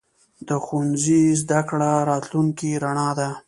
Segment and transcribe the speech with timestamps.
[0.47, 3.29] د ښوونځي زده کړه راتلونکې رڼا ده.